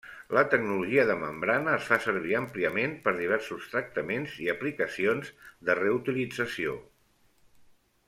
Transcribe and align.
La 0.35 0.41
tecnologia 0.51 1.03
de 1.09 1.17
membrana 1.23 1.75
es 1.79 1.89
fa 1.89 1.99
servir 2.05 2.33
àmpliament 2.39 2.97
per 3.05 3.15
diversos 3.19 3.69
tractaments 3.75 4.41
i 4.47 4.51
aplicacions 4.57 5.33
de 5.71 5.81
reutilització. 5.85 6.79